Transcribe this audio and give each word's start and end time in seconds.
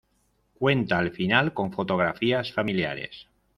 Cuenta 0.55 0.97
al 0.97 1.11
final 1.11 1.53
con 1.53 1.71
fotografías 1.71 2.51
familiares. 2.51 3.27